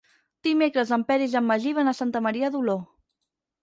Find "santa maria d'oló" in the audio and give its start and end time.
2.01-2.81